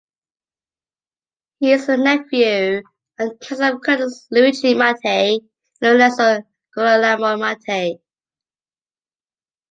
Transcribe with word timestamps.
He 1.59 1.73
is 1.73 1.85
the 1.85 1.95
nephew 1.95 2.81
and 3.19 3.39
cousin 3.39 3.65
of 3.67 3.73
the 3.75 3.79
cardinals 3.85 4.25
Luigi 4.31 4.73
Mattei 4.73 5.39
and 5.39 5.43
Lorenzo 5.79 6.41
Girolamo 6.75 7.37
Mattei. 7.37 7.99